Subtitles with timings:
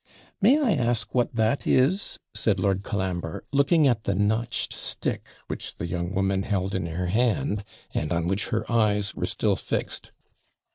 [0.41, 5.75] 'May I ask what that is?' said Lord Colambre, looking at the notched stick, which
[5.75, 10.09] the young woman held in her hand, and on which her eyes were still fixed.